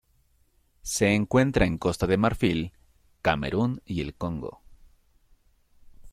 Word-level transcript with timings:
Se 0.81 1.13
encuentra 1.13 1.67
en 1.67 1.77
Costa 1.77 2.07
de 2.07 2.17
Marfil 2.17 2.73
Camerún 3.21 3.83
y 3.85 4.01
el 4.01 4.15
Congo. 4.15 4.63